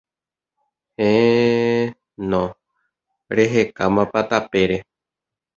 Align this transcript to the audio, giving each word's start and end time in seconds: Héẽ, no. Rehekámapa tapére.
Héẽ, 0.95 1.95
no. 2.29 2.43
Rehekámapa 3.35 4.21
tapére. 4.31 4.77